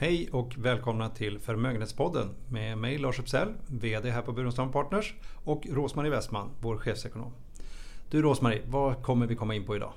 [0.00, 5.66] Hej och välkomna till Förmögenhetspodden med mig Lars Uppsell, VD här på Burenstam Partners och
[5.70, 7.32] Rosmarie Westman, vår chefsekonom.
[8.10, 9.92] Du Rosmarie, vad kommer vi komma in på idag?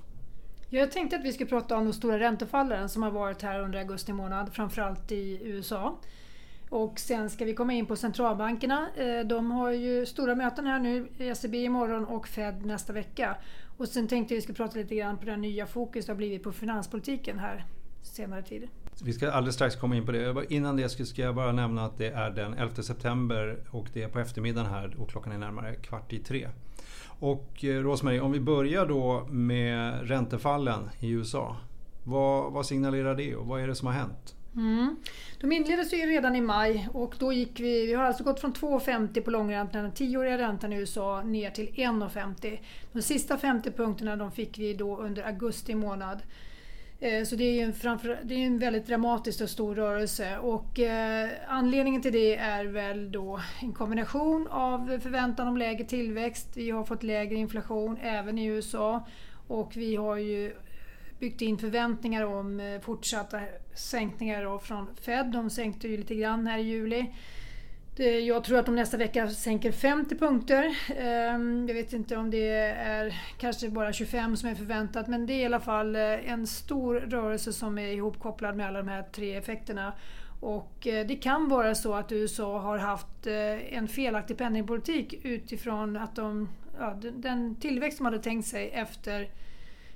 [0.69, 3.79] Jag tänkte att vi skulle prata om de stora räntefallen som har varit här under
[3.79, 5.99] augusti månad, framförallt i USA.
[6.69, 8.87] Och sen ska vi komma in på centralbankerna.
[8.97, 13.35] Eh, de har ju stora möten här nu, ECB imorgon och Fed nästa vecka.
[13.77, 16.11] Och sen tänkte jag att vi skulle prata lite grann på det nya fokus det
[16.11, 17.65] har blivit på finanspolitiken här
[18.01, 18.67] senare tid.
[19.01, 20.45] Vi ska alldeles strax komma in på det.
[20.49, 24.07] Innan det ska jag bara nämna att det är den 11 september och det är
[24.07, 26.47] på eftermiddagen här och klockan är närmare kvart i tre.
[27.19, 31.57] Och eh, Rosmarie, om vi börjar då med räntefallen i USA.
[32.03, 34.35] Vad, vad signalerar det och vad är det som har hänt?
[34.55, 34.95] Mm.
[35.41, 38.53] De inleddes ju redan i maj och då gick vi, vi har alltså gått från
[38.53, 42.59] 2,50 på långräntan, den tioåriga räntan i USA, ner till 1,50.
[42.91, 46.19] De sista 50 punkterna de fick vi då under augusti månad.
[46.99, 50.79] Eh, så det är, en, framför, det är en väldigt dramatisk och stor rörelse och
[50.79, 56.47] eh, anledningen till det är väl då en kombination av förväntan om lägre tillväxt.
[56.53, 59.07] Vi har fått lägre inflation även i USA
[59.47, 60.53] och vi har ju
[61.19, 63.39] byggt in förväntningar om eh, fortsatta
[63.75, 65.31] sänkningar från Fed.
[65.31, 67.05] De sänkte ju lite grann här i juli.
[67.97, 70.77] Jag tror att de nästa vecka sänker 50 punkter.
[70.97, 75.33] Ehm, jag vet inte om det är kanske bara 25 som är förväntat men det
[75.33, 79.03] är i alla fall eh, en stor rörelse som är ihopkopplad med alla de här
[79.03, 79.93] tre effekterna.
[80.39, 85.97] Och eh, det kan vara så att USA har haft eh, en felaktig penningpolitik utifrån
[85.97, 89.29] att de, ja, den tillväxt de hade tänkt sig efter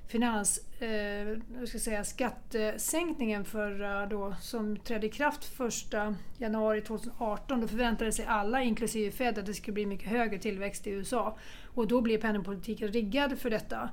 [0.08, 7.60] finans, eh, ska säga, skattesänkningen förra eh, då, som trädde i kraft 1 januari 2018.
[7.60, 11.36] Då förväntade sig alla, inklusive Fed, att det skulle bli mycket högre tillväxt i USA.
[11.74, 13.90] Och då blev penningpolitiken riggad för detta.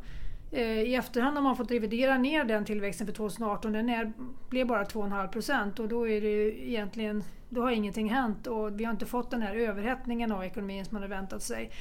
[0.52, 3.72] Eh, I efterhand har man fått revidera ner den tillväxten för 2018.
[3.72, 4.14] Den är,
[4.50, 8.84] blev bara 2,5 procent och då är det egentligen, då har ingenting hänt och vi
[8.84, 11.72] har inte fått den här överhettningen av ekonomin som man hade väntat sig.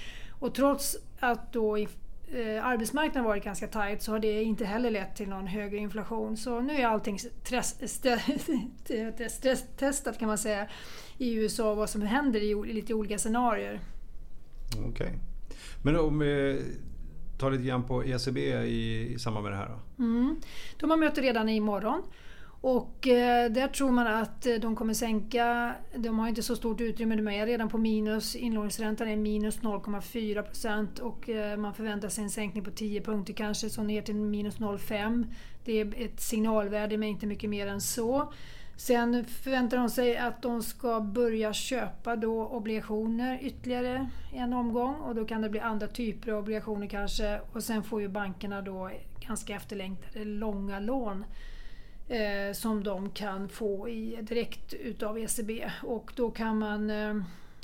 [0.41, 1.79] Och trots att då
[2.33, 6.37] eh, arbetsmarknaden varit ganska tajt så har det inte heller lett till någon högre inflation.
[6.37, 7.19] Så nu är allting
[9.19, 10.67] stresstestat kan man säga
[11.19, 13.81] i USA vad som händer i lite olika scenarier.
[14.79, 14.89] Okej.
[14.89, 15.13] Okay.
[15.83, 16.63] Men om vi
[17.39, 20.05] tar lite grann på ECB i, i samband med det här då?
[20.05, 20.41] Mm.
[20.81, 22.03] De har möte redan imorgon.
[22.67, 26.81] Och eh, där tror man att eh, de kommer sänka, de har inte så stort
[26.81, 32.09] utrymme, de är redan på minus, inlåningsräntan är minus 0,4 procent och eh, man förväntar
[32.09, 35.27] sig en sänkning på 10 punkter kanske, så ner till minus 0,5.
[35.65, 38.33] Det är ett signalvärde men inte mycket mer än så.
[38.77, 45.15] Sen förväntar de sig att de ska börja köpa då obligationer ytterligare en omgång och
[45.15, 48.91] då kan det bli andra typer av obligationer kanske och sen får ju bankerna då
[49.27, 51.25] ganska efterlängtade långa lån
[52.09, 55.71] eh, som de kan få i, direkt utav ECB.
[55.83, 57.15] Och då kan man eh,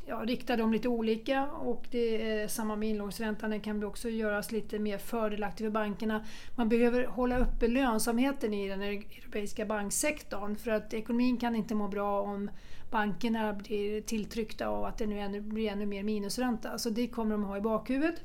[0.07, 3.51] ja, rikta dem lite olika och det är samma med inlåningsräntan.
[3.51, 6.25] Den kan också göras lite mer fördelaktig för bankerna.
[6.57, 11.89] Man behöver hålla uppe lönsamheten i den europeiska banksektorn för att ekonomin kan inte må
[11.89, 12.51] bra om
[12.91, 16.79] bankerna blir tilltryckta av att det nu blir ännu mer minusränta.
[16.79, 18.25] Så det kommer de ha i bakhuvudet.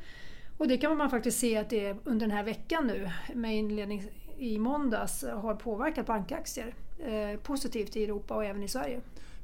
[0.58, 3.58] Och det kan man faktiskt se att det är under den här veckan nu med
[3.58, 4.04] inledning
[4.38, 9.02] i måndags har påverkat bankaktier eh, positivt i Europa och även i Sverige.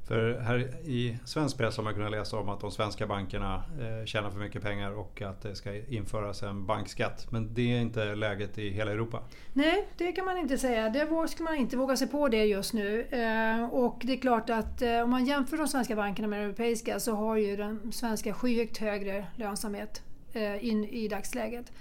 [0.08, 4.06] För här i svensk press har man kunnat läsa om att de svenska bankerna eh,
[4.06, 7.26] tjänar för mycket pengar och att det ska införas en bankskatt.
[7.30, 9.22] Men det är inte läget i hela Europa?
[9.52, 10.88] Nej, det kan man inte säga.
[10.88, 13.02] Det ska man inte våga sig på det just nu.
[13.02, 17.00] Eh, och det är klart att om man jämför de svenska bankerna med de europeiska
[17.00, 20.02] så har ju den svenska skyhögt högre lönsamhet
[20.60, 21.72] in i dagsläget.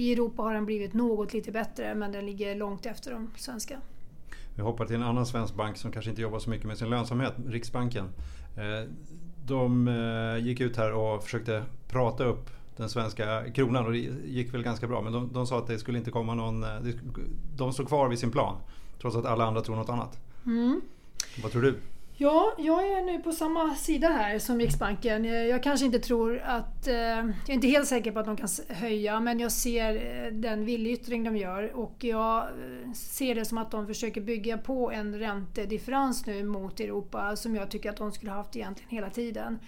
[0.00, 3.80] I Europa har den blivit något lite bättre men den ligger långt efter de svenska.
[4.54, 6.90] Vi hoppar till en annan svensk bank som kanske inte jobbar så mycket med sin
[6.90, 8.04] lönsamhet, Riksbanken.
[8.56, 8.90] Eh,
[9.46, 14.54] de eh, gick ut här och försökte prata upp den svenska kronan och det gick
[14.54, 15.02] väl ganska bra.
[15.02, 16.62] Men de, de sa att det skulle inte komma någon...
[16.62, 16.94] Eh,
[17.56, 18.56] de stod kvar vid sin plan
[19.00, 20.18] trots att alla andra tror något annat.
[20.46, 20.80] Mm.
[21.42, 21.74] Vad tror du?
[22.22, 25.24] Ja, jag är nu på samma sida här som Riksbanken.
[25.24, 26.86] Eh, jag kanske inte tror att...
[26.86, 30.32] Eh, jag är inte helt säker på att de kan höja men jag ser eh,
[30.32, 32.48] den viljeyttring de gör och jag
[32.94, 37.70] ser det som att de försöker bygga på en räntedifferens nu mot Europa som jag
[37.70, 39.58] tycker att de skulle haft egentligen hela tiden.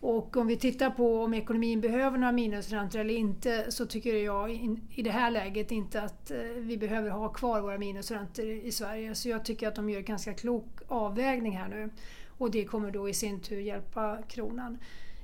[0.00, 4.50] Och om vi tittar på om ekonomin behöver några minusräntor eller inte så tycker jag
[4.90, 9.14] i det här läget inte att eh, vi behöver ha kvar våra minusräntor i Sverige.
[9.14, 11.90] Så jag tycker att de gör en ganska klok avvägning här nu.
[12.38, 14.78] Och det kommer då i sin tur hjälpa kronan.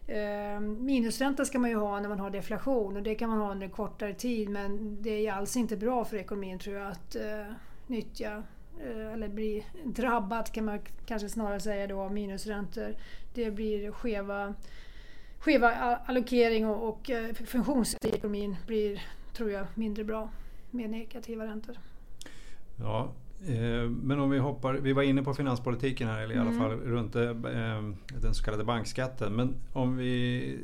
[0.07, 3.51] Eh, minusränta ska man ju ha när man har deflation och det kan man ha
[3.51, 7.53] under kortare tid men det är alls inte bra för ekonomin tror jag att eh,
[7.87, 8.43] nyttja
[9.13, 12.95] eller blir drabbat kan man kanske snarare säga då av minusräntor.
[13.35, 14.55] Det blir skeva,
[15.39, 17.11] skeva allokering och, och
[17.47, 19.03] funktionssätt i ekonomin blir,
[19.33, 20.31] tror jag, mindre bra
[20.71, 21.79] med negativa räntor.
[22.77, 23.13] Ja,
[23.45, 26.61] Eh, men om vi hoppar, vi var inne på finanspolitiken här, eller i alla mm.
[26.61, 27.33] fall runt eh,
[28.23, 29.33] den så kallade bankskatten.
[29.33, 30.59] Men om vi,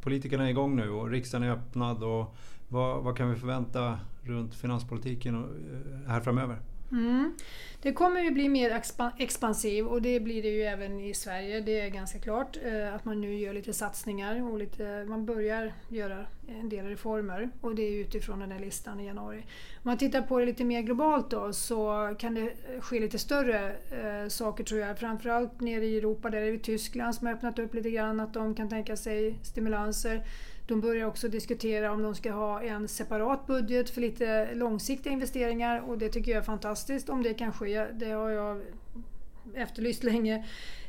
[0.00, 2.02] politikerna är igång nu och riksdagen är öppnad.
[2.02, 2.36] Och
[2.68, 6.56] vad, vad kan vi förvänta runt finanspolitiken eh, här framöver?
[6.92, 7.34] Mm.
[7.82, 8.82] Det kommer ju bli mer
[9.18, 11.60] expansiv och det blir det ju även i Sverige.
[11.60, 15.72] Det är ganska klart eh, att man nu gör lite satsningar och lite, man börjar
[15.88, 16.26] göra
[16.60, 19.38] en del reformer och det är utifrån den här listan i januari.
[19.38, 23.72] Om man tittar på det lite mer globalt då så kan det ske lite större
[23.72, 24.98] eh, saker tror jag.
[24.98, 28.34] Framförallt nere i Europa, där är det Tyskland som har öppnat upp lite grann att
[28.34, 30.22] de kan tänka sig stimulanser.
[30.66, 35.80] De börjar också diskutera om de ska ha en separat budget för lite långsiktiga investeringar
[35.80, 37.86] och det tycker jag är fantastiskt om det kan ske.
[37.92, 38.62] Det har jag
[39.54, 40.46] efterlyst länge.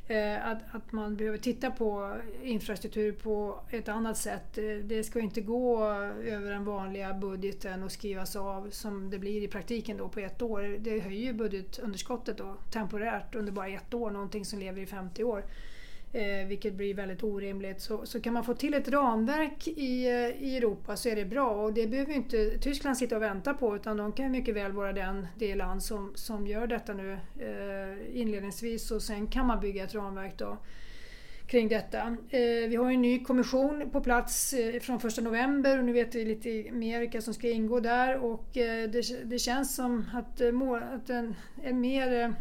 [0.07, 4.57] Eh, att, att man behöver titta på infrastruktur på ett annat sätt.
[4.57, 5.85] Eh, det ska inte gå
[6.25, 10.41] över den vanliga budgeten och skrivas av som det blir i praktiken då på ett
[10.41, 10.77] år.
[10.79, 15.43] Det höjer budgetunderskottet då temporärt under bara ett år, någonting som lever i 50 år
[16.13, 17.81] eh, vilket blir väldigt orimligt.
[17.81, 21.25] Så, så kan man få till ett ramverk i, eh, i Europa så är det
[21.25, 24.71] bra och det behöver inte Tyskland sitta och vänta på utan de kan mycket väl
[24.71, 29.59] vara den, det land som, som gör detta nu eh, inledningsvis och sen kan man
[29.59, 30.57] bygga ett ramverk då
[31.47, 32.17] kring detta.
[32.29, 36.15] Eh, vi har en ny kommission på plats eh, från 1 november och nu vet
[36.15, 40.41] vi lite mer vilka som ska ingå där och det, det känns som att,
[40.93, 42.35] att den är mer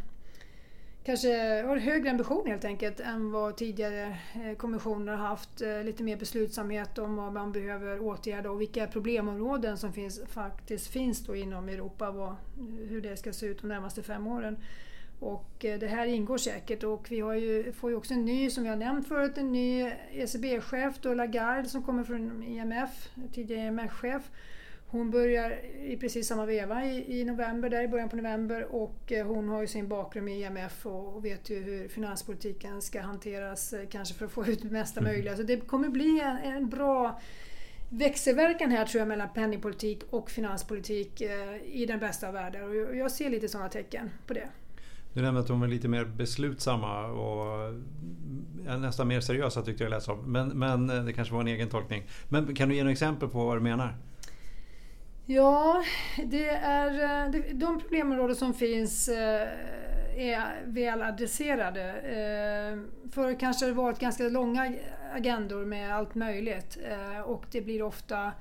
[1.05, 5.63] kanske har högre ambition helt enkelt än vad tidigare eh, kommissioner har haft.
[5.63, 10.87] Eh, lite mer beslutsamhet om vad man behöver åtgärda och vilka problemområden som finns, faktiskt
[10.87, 12.11] finns då inom Europa.
[12.11, 12.37] Vad,
[12.89, 14.57] hur det ska se ut de närmaste fem åren.
[15.21, 18.51] Och eh, det här ingår säkert och vi har ju, får ju också en ny,
[18.51, 24.31] som vi har nämnt förut, en ny ECB-chef, Lagarde som kommer från IMF, tidigare IMF-chef.
[24.93, 25.51] Hon börjar
[25.85, 29.49] i precis samma veva i, i, november, där i början på november och eh, hon
[29.49, 33.89] har ju sin bakgrund i IMF och, och, vet ju hur finanspolitiken ska hanteras eh,
[33.89, 35.13] kanske för att få ut det mesta mm.
[35.13, 35.37] möjliga.
[35.37, 37.21] Så det kommer bli en, en, bra
[37.89, 42.97] växelverkan här tror jag mellan penningpolitik och finanspolitik eh, i den bästa av världar och
[42.97, 44.49] jag, ser lite sådana tecken på det.
[45.15, 47.75] Du nämnde att de är lite mer beslutsamma och
[48.79, 50.33] nästan mer seriösa tyckte jag läsa om.
[50.33, 52.03] Men, men det kanske var en egen tolkning.
[52.29, 53.97] Men kan du ge några exempel på vad du menar?
[55.27, 55.85] Ja,
[56.25, 59.49] det är, eh, de problemområden som finns eh,
[60.17, 61.83] är väl adresserade.
[61.93, 64.73] Eh, Förr kanske det varit ganska långa
[65.15, 66.79] agendor med allt möjligt
[67.25, 68.33] och det blir ofta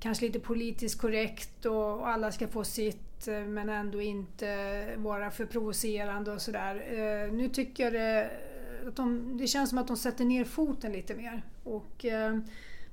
[0.00, 6.32] kanske lite politiskt korrekt och alla ska få sitt men ändå inte vara för provocerande
[6.32, 6.74] och sådär.
[7.32, 8.30] Nu tycker jag det,
[8.88, 11.42] att de, det känns som att de sätter ner foten lite mer.
[11.64, 12.04] Och,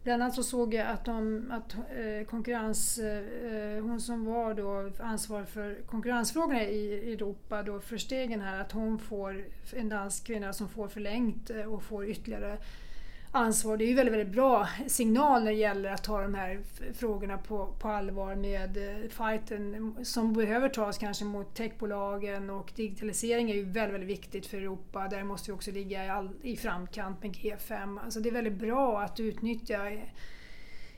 [0.06, 4.92] Bland annat så såg jag att, de, att eh, konkurrens, eh, hon som var då
[5.00, 10.54] ansvarig för konkurrensfrågorna i Europa då för stegen här, att hon får, en dansk kvinna
[10.54, 12.58] som får förlängt eh, och får ytterligare
[13.36, 13.78] ansvar.
[13.78, 16.60] Det är ju väldigt, väldigt bra signal när det gäller att ta de här
[16.94, 23.52] frågorna på, på allvar med eh, fighten som behöver tas kanske mot techbolagen och digitalisering
[23.52, 25.08] är ju väldigt, väldigt viktigt för Europa.
[25.08, 28.00] Där måste vi också ligga i, all, i framkant med G5.
[28.04, 29.92] Alltså det är väldigt bra att utnyttja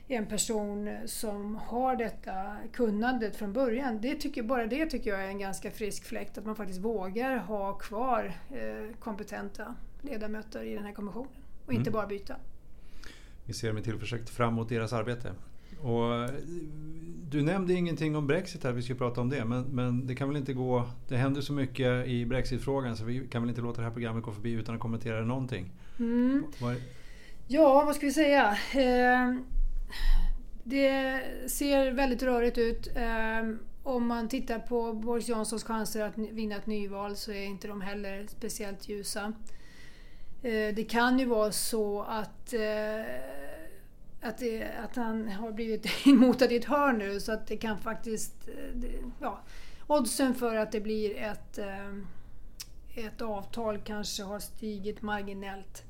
[0.08, 4.00] en person som har detta kunnandet från början.
[4.00, 7.36] Det tycker, bara det tycker jag är en ganska frisk fläkt, att man faktiskt vågar
[7.36, 11.92] ha kvar eh, kompetenta ledamöter i den här kommissionen och inte mm.
[11.92, 12.36] bara byta.
[13.44, 15.32] Vi ser med tillförsikt fram emot deras arbete.
[15.82, 16.30] Och
[17.30, 19.44] du nämnde ingenting om Brexit här, vi ska prata om det.
[19.44, 20.90] Men, men det kan väl inte gå...
[21.08, 24.24] Det händer så mycket i Brexitfrågan så vi kan väl inte låta det här programmet
[24.24, 25.70] gå förbi utan att kommentera någonting.
[25.98, 26.44] Mm.
[26.60, 26.76] Var...
[27.46, 28.58] Ja, vad ska vi säga?
[28.74, 29.34] Eh,
[30.64, 32.88] det ser väldigt rörigt ut.
[32.96, 37.68] Eh, om man tittar på Boris Johnsons chanser att vinna ett nyval så är inte
[37.68, 39.32] de heller speciellt ljusa.
[40.42, 43.00] Eh, det kan ju vara så att, eh,
[44.20, 47.78] att, det, att han har blivit inmotad i ett hörn nu så att det kan
[47.78, 48.48] faktiskt...
[48.48, 48.90] Eh,
[49.20, 49.40] ja,
[49.86, 51.58] oddsen för att det blir ett,
[52.94, 55.84] ett avtal kanske har stigit marginellt.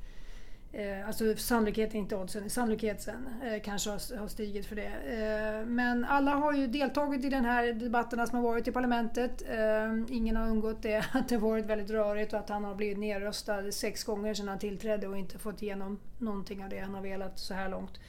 [0.72, 4.86] Eh, alltså sannolikheten, inte oddsen, sannolikheten eh, kanske har, har, stigit för det.
[4.86, 9.42] Eh, men alla har ju deltagit i den här debatterna som har varit i parlamentet.
[9.48, 12.98] Eh, ingen har undgått det, att det varit väldigt rörigt och att han har blivit
[12.98, 17.02] nedröstad sex gånger sedan han tillträdde och inte fått igenom någonting av det han har
[17.02, 18.00] velat så här långt.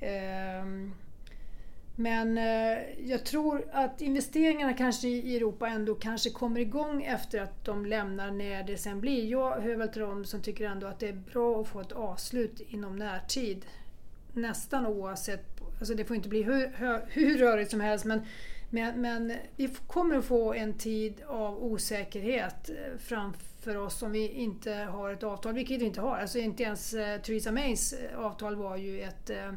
[0.00, 0.64] Eh,
[2.00, 2.78] men eh,
[3.10, 8.30] jag tror att investeringarna kanske i Europa ändå kanske kommer igång efter att de lämnar
[8.30, 9.30] när det sen blir.
[9.30, 11.92] Jag hör väl till dem som tycker ändå att det är bra att få ett
[11.92, 13.66] avslut inom närtid.
[14.32, 18.20] Nästan oavsett, alltså det får inte bli hur, hur, hur rörigt som helst men,
[18.70, 24.28] men, men vi kommer att få en tid av osäkerhet eh, framför oss om vi
[24.28, 26.16] inte har ett avtal, vilket vi inte har.
[26.16, 29.52] Alltså inte ens eh, Theresa Mays eh, avtal var ju ett eh,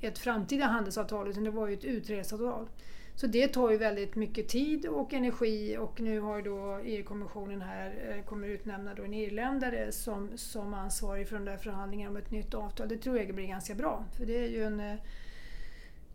[0.00, 2.68] ett framtida handelsavtal utan det var ju ett utreseavtal.
[3.14, 7.94] Så det tar ju väldigt mycket tid och energi och nu har då EU-kommissionen här
[8.08, 12.30] eh, kommer utnämna då en irländare som, som ansvarig för de där förhandlingarna om ett
[12.30, 12.88] nytt avtal.
[12.88, 14.96] Det tror jag blir ganska bra för det är ju en eh,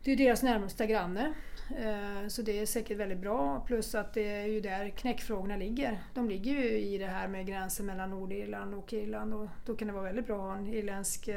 [0.03, 1.33] det är deras närmaste granne.
[1.69, 3.63] Eh, så det är säkert väldigt bra.
[3.67, 6.03] Plus att det är ju där knäckfrågorna ligger.
[6.13, 9.87] De ligger ju i det här med gränsen mellan Nordirland och Irland och då kan
[9.87, 11.29] det vara väldigt bra att ha en irländsk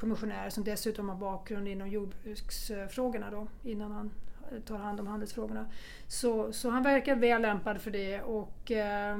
[0.00, 4.10] kommissionär som dessutom har bakgrund inom jordbruksfrågorna då, innan han
[4.52, 5.66] eh, tar hand om handelsfrågorna.
[6.08, 9.16] Så, så han verkar väl lämpad för det och eh,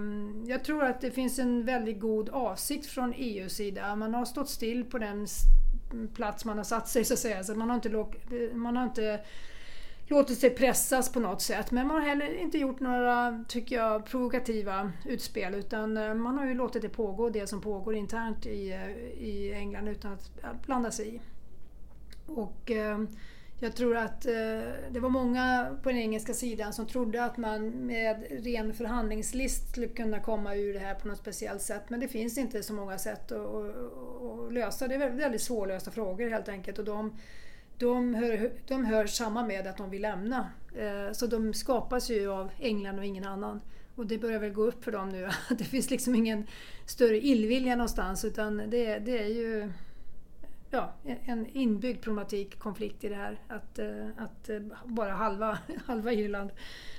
[0.47, 3.97] jag tror att det finns en väldigt god avsikt från EUs sida.
[3.97, 5.27] Man har stått still på den
[6.15, 7.45] plats man har satt sig så att säga.
[7.45, 8.07] Så man har inte,
[8.55, 9.21] man har inte
[10.11, 11.71] låtit sig pressas på något sätt.
[11.71, 16.47] Men man har heller inte gjort några, tycker jag, provokativa utspel utan eh, man har
[16.47, 18.91] ju låtit det pågå, det som pågår internt i, eh,
[19.25, 21.21] i England utan att blanda sig i.
[22.27, 22.99] Och eh,
[23.63, 24.33] jag tror att eh,
[24.91, 29.89] det var många på den engelska sidan som trodde att man med ren förhandlingslist skulle
[29.89, 31.83] kunna komma ur det här på något speciellt sätt.
[31.91, 34.89] Men det finns inte så många sätt att, att, att lösa.
[34.89, 36.79] Det är väldigt svårlösta frågor helt enkelt.
[36.79, 37.19] Och de,
[37.81, 40.51] de hör, de hör samman med att de vill lämna.
[40.77, 43.61] Eh, så de skapas ju av England och ingen annan.
[43.95, 46.47] Och det börjar väl gå upp för dem nu att det finns liksom ingen
[46.87, 49.73] större illvilja någonstans utan det, det är ju
[50.71, 50.93] ja,
[51.25, 53.39] en inbyggd problematik, konflikt i det här.
[53.49, 56.51] Att, eh, att eh, bara halva, halva Irland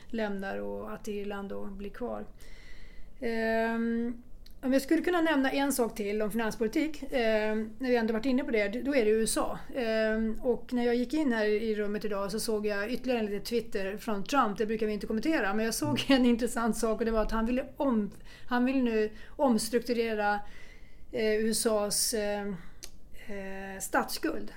[0.10, 2.26] lämnar och att Irland då blir kvar.
[3.20, 4.24] Um,
[4.64, 8.26] om jag skulle kunna nämna en sak till om finanspolitik, eh, när vi ändå varit
[8.26, 9.60] inne på det, då är det USA.
[9.76, 13.26] Eh, och när jag gick in här i rummet idag så såg jag ytterligare en
[13.26, 17.00] liten Twitter från Trump, det brukar vi inte kommentera, men jag såg en intressant sak
[17.00, 18.12] och det var att han ville, om,
[18.48, 20.40] han vill nu omstrukturera
[21.12, 22.48] eh, USAs eh,
[23.28, 24.54] eh, statsskuld.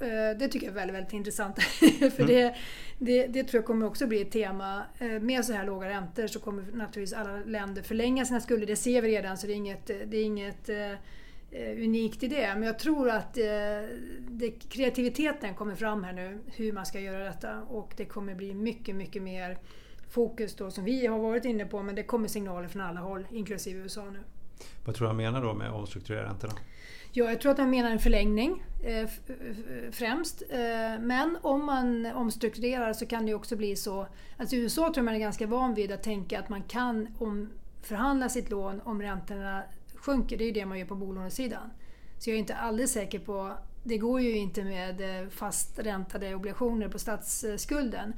[0.00, 1.62] Eh, det tycker jag är väldigt, väldigt intressant.
[2.16, 2.54] För det, mm.
[2.98, 4.82] det, det, tror jag kommer också bli ett tema.
[4.98, 8.66] Eh, med så här låga räntor så kommer naturligtvis alla länder förlänga sina skulder.
[8.66, 12.54] Det ser vi redan så det är inget, det är inget uh, unikt i det.
[12.54, 13.34] Men jag tror att
[14.28, 17.62] det, kreativiteten kommer fram här nu, hur man ska göra detta.
[17.62, 19.58] Och det kommer bli mycket, mycket mer
[20.10, 21.82] fokus då som vi har varit inne på.
[21.82, 24.20] Men det kommer signaler från alla håll, inklusive USA nu.
[24.84, 26.54] Vad tror du han menar då med omstrukturera räntorna?
[27.12, 29.08] Ja, jag tror att han menar en förlängning eh, Eh,
[29.90, 30.42] främst.
[30.50, 34.06] Eh, men om man omstrukturerar så kan det också bli så...
[34.36, 37.08] Alltså I USA tror jag man är ganska van vid att tänka att man kan
[37.18, 39.62] omförhandla sitt lån om räntorna
[39.94, 40.36] sjunker.
[40.36, 41.70] Det är ju det man gör på bolånesidan.
[42.18, 43.52] Så jag är inte alldeles säker på...
[43.84, 48.14] Det går ju inte med fasträntade fast räntade obligationer på statsskulden.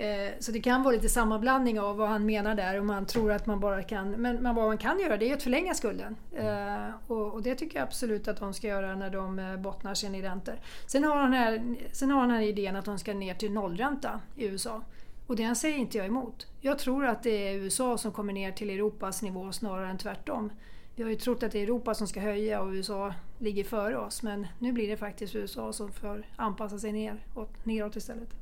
[0.00, 2.80] Eh, så det kan vara lite sammanblandning av vad han menar där.
[2.80, 4.10] Om man tror att man bara kan...
[4.10, 6.16] Men, vad man kan göra det är att förlänga skulden.
[6.36, 9.94] Eh, och, och, det tycker jag absolut att de ska göra när de eh, bottnar
[9.94, 10.54] sin i räntor.
[10.86, 14.20] Sen har, han här, sen har han här idén att de ska ner till nollränta
[14.36, 14.82] i USA.
[15.26, 16.46] Och det säger inte jag emot.
[16.60, 20.52] Jag tror att det är USA som kommer ner till Europas nivå snarare än tvärtom.
[20.94, 23.98] Vi har ju trott att det är Europa som ska höja och USA ligger före
[23.98, 27.24] oss men nu blir det faktiskt USA som får anpassa sig ner,
[27.64, 28.39] neråt istället.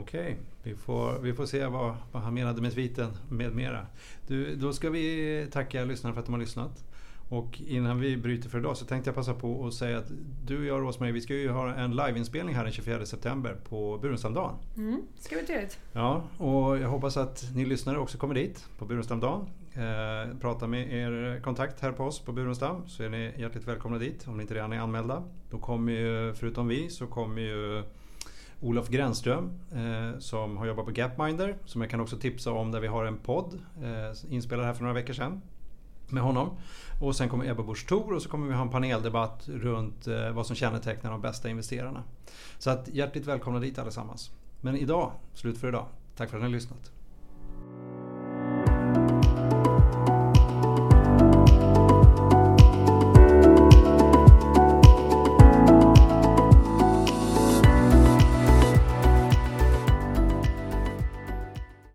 [0.00, 3.86] Okej, vi, får, vi får se vad, vad han menade med tweeten med mera.
[4.26, 6.84] Du, då ska vi tacka lyssnarna för att de har lyssnat.
[7.28, 10.12] Och innan vi bryter för idag så tänkte jag passa på att säga att
[10.44, 13.98] du och jag Rosmarie, vi ska ju ha en liveinspelning här den 24 september på
[13.98, 14.54] Burenstamdagen.
[14.76, 15.78] Mm, ska bli trevligt.
[15.92, 19.46] Ja, och jag hoppas att ni lyssnare också kommer dit på Burenstamdagen.
[19.74, 23.98] Eh, prata med er kontakt här på oss på Burenstam så är ni hjärtligt välkomna
[23.98, 25.22] dit om ni inte redan är anmälda.
[25.50, 27.82] Då kommer ju, förutom vi, så kommer ju
[28.60, 32.80] Olof Gränström eh, som har jobbat på Gapminder som jag kan också tipsa om där
[32.80, 35.42] vi har en podd eh, inspelad här för några veckor sedan
[36.08, 36.56] med honom.
[37.00, 40.30] Och sen kommer Ebba Busch Thor och så kommer vi ha en paneldebatt runt eh,
[40.30, 42.02] vad som kännetecknar de bästa investerarna.
[42.58, 44.30] Så att hjärtligt välkomna dit allesammans.
[44.60, 45.86] Men idag, slut för idag.
[46.16, 46.95] Tack för att ni har lyssnat.